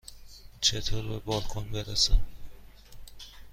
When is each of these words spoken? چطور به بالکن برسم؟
چطور 0.61 1.03
به 1.07 1.19
بالکن 1.19 1.69
برسم؟ 1.71 2.21